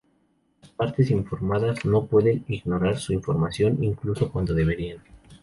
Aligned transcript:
Las 0.63 0.71
partes 0.71 1.11
informadas 1.11 1.85
no 1.85 2.07
pueden 2.07 2.43
ignorar 2.47 2.97
su 2.97 3.13
mejor 3.13 3.13
información, 3.23 3.83
incluso 3.83 4.31
cuando 4.31 4.55
deberían. 4.55 4.97